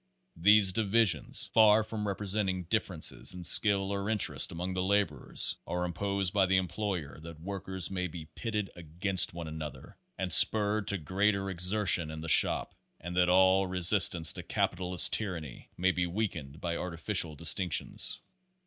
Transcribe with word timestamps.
These 0.35 0.73
divisions, 0.73 1.47
far 1.53 1.83
from 1.83 2.07
represent 2.07 2.49
ing 2.49 2.63
differences 2.63 3.35
in 3.35 3.43
skill 3.43 3.91
or 3.91 4.09
interests 4.09 4.51
among 4.51 4.73
the 4.73 4.81
laborers, 4.81 5.57
are 5.67 5.85
imposed 5.85 6.33
by 6.33 6.47
the 6.47 6.57
employer 6.57 7.19
that 7.19 7.39
workers 7.39 7.91
may 7.91 8.07
be 8.07 8.25
pitted 8.25 8.71
against 8.75 9.35
one 9.35 9.47
another 9.47 9.95
and 10.17 10.33
spurred 10.33 10.87
to 10.87 10.97
greater 10.97 11.43
exer 11.53 11.87
tion 11.87 12.09
in 12.09 12.19
the 12.21 12.27
shop, 12.29 12.73
and 12.99 13.15
that 13.15 13.29
all 13.29 13.67
resistance 13.67 14.33
to 14.33 14.41
capitalist 14.41 15.13
tyranny 15.13 15.69
may 15.77 15.91
be 15.91 16.07
weakened 16.07 16.59
by 16.59 16.75
artificial 16.77 17.35
distinctions. 17.35 18.21